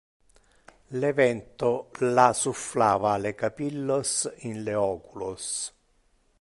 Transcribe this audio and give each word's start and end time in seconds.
Le 1.01 1.11
vento 1.19 1.69
la 2.15 2.25
sufflava 2.39 3.13
le 3.27 3.35
capillos 3.43 4.11
in 4.49 4.59
le 4.65 4.75
oculos. 4.89 5.47